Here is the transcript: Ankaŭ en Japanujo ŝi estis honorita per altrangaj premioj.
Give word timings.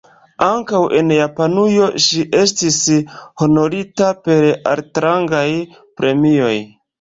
Ankaŭ 0.43 0.77
en 0.99 1.11
Japanujo 1.15 1.89
ŝi 2.05 2.23
estis 2.37 2.79
honorita 3.43 4.09
per 4.25 4.49
altrangaj 4.73 5.45
premioj. 6.01 6.53